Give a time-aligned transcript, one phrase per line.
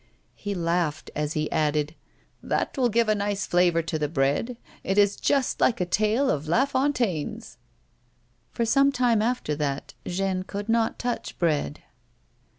[0.33, 1.93] He laughed as he added,
[2.41, 4.57] "That will give a nice flavour to the bread.
[4.83, 7.59] It is just like a tale of La Fontaine's."
[8.51, 11.83] For some time after that Jeanne could not touch bread.